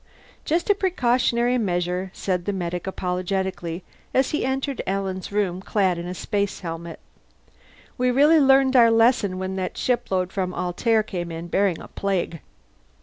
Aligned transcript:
"Just 0.45 0.67
a 0.67 0.73
precautionary 0.73 1.59
measure," 1.59 2.09
said 2.11 2.45
the 2.45 2.53
medic 2.53 2.87
apologetically 2.87 3.83
as 4.15 4.31
he 4.31 4.43
entered 4.43 4.81
Alan's 4.87 5.31
room 5.31 5.61
clad 5.61 5.99
in 5.99 6.07
a 6.07 6.15
space 6.15 6.61
helmet. 6.61 6.99
"We 7.99 8.09
really 8.09 8.39
learned 8.39 8.75
our 8.75 8.89
lesson 8.89 9.37
when 9.37 9.57
that 9.57 9.77
shipload 9.77 10.31
from 10.33 10.55
Altair 10.55 11.03
came 11.03 11.31
in 11.31 11.49
bearing 11.49 11.79
a 11.79 11.87
plague." 11.87 12.41